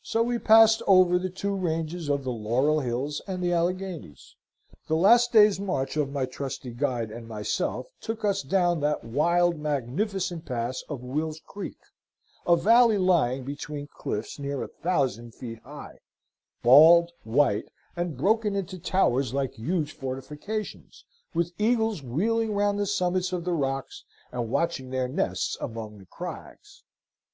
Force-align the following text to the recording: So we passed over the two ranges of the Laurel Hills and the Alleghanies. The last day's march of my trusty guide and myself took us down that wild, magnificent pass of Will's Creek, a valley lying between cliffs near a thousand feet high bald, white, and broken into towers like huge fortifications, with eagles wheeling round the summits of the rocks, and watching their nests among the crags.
So 0.00 0.22
we 0.22 0.38
passed 0.38 0.80
over 0.86 1.18
the 1.18 1.28
two 1.28 1.54
ranges 1.54 2.08
of 2.08 2.24
the 2.24 2.32
Laurel 2.32 2.80
Hills 2.80 3.20
and 3.26 3.42
the 3.42 3.52
Alleghanies. 3.52 4.34
The 4.86 4.96
last 4.96 5.30
day's 5.30 5.60
march 5.60 5.94
of 5.94 6.10
my 6.10 6.24
trusty 6.24 6.70
guide 6.70 7.10
and 7.10 7.28
myself 7.28 7.86
took 8.00 8.24
us 8.24 8.40
down 8.42 8.80
that 8.80 9.04
wild, 9.04 9.58
magnificent 9.58 10.46
pass 10.46 10.82
of 10.88 11.02
Will's 11.02 11.42
Creek, 11.46 11.76
a 12.46 12.56
valley 12.56 12.96
lying 12.96 13.44
between 13.44 13.88
cliffs 13.88 14.38
near 14.38 14.62
a 14.62 14.68
thousand 14.68 15.34
feet 15.34 15.58
high 15.58 15.98
bald, 16.62 17.10
white, 17.24 17.66
and 17.94 18.16
broken 18.16 18.56
into 18.56 18.78
towers 18.78 19.34
like 19.34 19.52
huge 19.58 19.92
fortifications, 19.92 21.04
with 21.34 21.52
eagles 21.58 22.02
wheeling 22.02 22.54
round 22.54 22.78
the 22.78 22.86
summits 22.86 23.34
of 23.34 23.44
the 23.44 23.52
rocks, 23.52 24.06
and 24.32 24.48
watching 24.48 24.88
their 24.88 25.08
nests 25.08 25.58
among 25.60 25.98
the 25.98 26.06
crags. 26.06 26.84